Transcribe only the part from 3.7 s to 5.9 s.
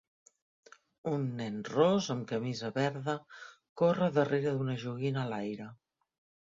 corre darrere d'una joguina a l'aire.